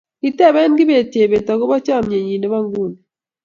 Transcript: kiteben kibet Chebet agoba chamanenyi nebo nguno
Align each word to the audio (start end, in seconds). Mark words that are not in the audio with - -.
kiteben 0.21 0.71
kibet 0.77 1.07
Chebet 1.13 1.47
agoba 1.53 1.75
chamanenyi 1.85 2.35
nebo 2.39 2.57
nguno 2.65 2.97